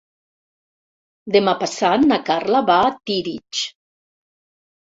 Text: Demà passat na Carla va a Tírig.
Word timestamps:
Demà 1.35 1.53
passat 1.59 2.07
na 2.13 2.19
Carla 2.31 2.63
va 2.71 2.79
a 2.87 2.91
Tírig. 3.11 3.63